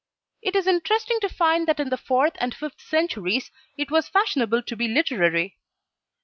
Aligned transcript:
It 0.41 0.55
is 0.55 0.65
interesting 0.65 1.19
to 1.19 1.29
find 1.29 1.67
that 1.67 1.79
in 1.79 1.89
the 1.89 1.95
fourth 1.97 2.33
and 2.39 2.55
fifth 2.55 2.81
centuries 2.81 3.51
it 3.77 3.91
was 3.91 4.09
fashionable 4.09 4.63
to 4.63 4.75
be 4.75 4.87
literary. 4.87 5.59